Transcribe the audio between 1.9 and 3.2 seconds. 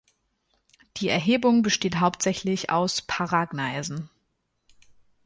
hauptsächlich aus